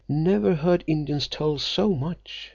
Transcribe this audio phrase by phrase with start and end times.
[0.09, 2.49] Never heard Indians tell so much.